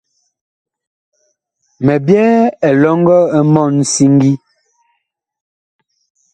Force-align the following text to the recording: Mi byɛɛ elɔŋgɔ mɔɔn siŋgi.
Mi 1.85 1.95
byɛɛ 2.05 2.39
elɔŋgɔ 2.67 3.17
mɔɔn 3.53 3.75
siŋgi. 3.91 4.33